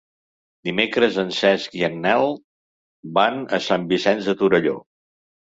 [0.69, 2.33] Dimecres en Cesc i en Nel
[3.19, 4.77] van a Sant Vicenç de Torelló.